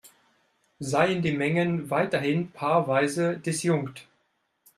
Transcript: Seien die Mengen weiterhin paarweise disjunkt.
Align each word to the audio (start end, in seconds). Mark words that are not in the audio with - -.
Seien 0.79 1.21
die 1.21 1.31
Mengen 1.31 1.91
weiterhin 1.91 2.49
paarweise 2.49 3.37
disjunkt. 3.37 4.07